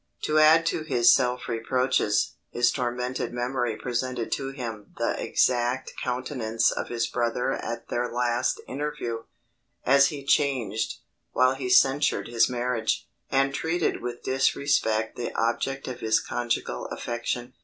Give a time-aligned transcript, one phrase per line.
[0.23, 6.71] To add to his self reproaches, his tormented memory presented to him the exact countenance
[6.71, 9.25] of his brother at their last interview,
[9.85, 10.95] as it changed,
[11.33, 17.53] while he censured his marriage, and treated with disrespect the object of his conjugal affection.